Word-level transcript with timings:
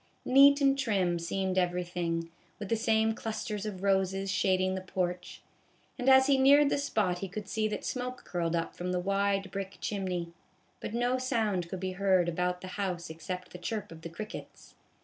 Neat 0.25 0.61
and 0.61 0.79
trim 0.79 1.19
seemed 1.19 1.59
everything, 1.59 2.31
with 2.57 2.69
the 2.69 2.75
same 2.75 3.13
clusters 3.13 3.67
of 3.67 3.83
roses 3.83 4.31
shading 4.31 4.73
the 4.73 4.81
porch; 4.81 5.43
and 5.95 6.09
as 6.09 6.25
he 6.25 6.39
neared 6.39 6.71
the 6.71 6.79
spot 6.79 7.19
he 7.19 7.27
could 7.27 7.47
see 7.47 7.67
that 7.67 7.85
smoke 7.85 8.23
curled 8.25 8.55
up 8.55 8.75
from 8.75 8.93
the 8.93 8.99
wide 8.99 9.51
brick 9.51 9.77
chimney; 9.79 10.33
but 10.79 10.95
no 10.95 11.19
sound 11.19 11.69
could 11.69 11.79
be 11.79 11.91
heard 11.91 12.27
about 12.27 12.61
the 12.61 12.67
house 12.81 13.11
except 13.11 13.51
the 13.51 13.59
chirp 13.59 13.91
of 13.91 14.01
the 14.01 14.09
crickets. 14.09 14.73